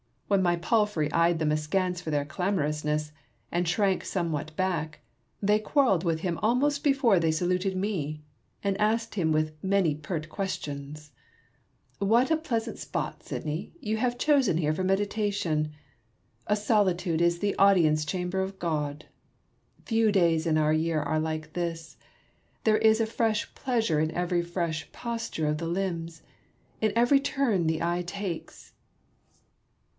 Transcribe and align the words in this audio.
When 0.29 0.41
my 0.41 0.55
palfrey 0.55 1.11
eyed 1.11 1.37
them 1.37 1.51
askance 1.51 2.01
for 2.01 2.09
their 2.09 2.25
clamorousness, 2.25 3.11
and 3.51 3.67
shrank 3.67 4.03
somewhat 4.03 4.55
back, 4.55 5.01
they 5.43 5.59
quarrelled 5.59 6.05
with 6.05 6.21
him 6.21 6.39
almost 6.41 6.83
before 6.83 7.19
they 7.19 7.31
saluted 7.31 7.75
me, 7.75 8.23
and 8.63 8.79
asked 8.79 9.13
him 9.13 9.35
many 9.61 9.93
pert 9.93 10.27
questions. 10.29 11.11
What 11.99 12.31
a 12.31 12.37
pleasant 12.37 12.79
spot, 12.79 13.21
Sidney, 13.23 13.73
have 13.97 14.13
you 14.13 14.17
chosen 14.17 14.57
here 14.57 14.73
for 14.73 14.85
meditation! 14.85 15.73
A 16.47 16.55
solitude 16.55 17.21
is 17.21 17.37
the 17.37 17.55
audience 17.57 18.03
chamber 18.05 18.39
of 18.39 18.57
God. 18.57 19.05
Few 19.85 20.11
days 20.13 20.47
in 20.47 20.57
our 20.57 20.73
year 20.73 21.01
are 21.01 21.19
like 21.19 21.53
this: 21.53 21.97
there 22.63 22.77
is 22.77 23.01
a 23.01 23.05
fresh 23.05 23.53
pleasure 23.53 23.99
in 23.99 24.09
every 24.11 24.41
fresh 24.41 24.91
posture 24.93 25.47
of 25.47 25.57
the 25.59 25.67
limbs, 25.67 26.23
in 26.79 26.91
every 26.95 27.19
turn 27.19 27.67
the 27.67 27.83
eye 27.83 28.01
takes. 28.07 28.73